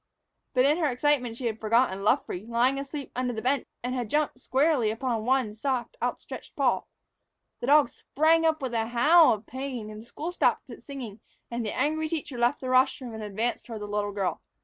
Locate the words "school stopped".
10.03-10.71